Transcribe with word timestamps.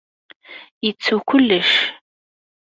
Yettu 0.85 1.15
kullec. 1.29 1.69